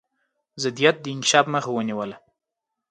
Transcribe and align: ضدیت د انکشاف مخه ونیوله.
ضدیت 0.63 0.95
د 1.01 1.05
انکشاف 1.13 1.45
مخه 1.53 1.69
ونیوله. 1.73 2.17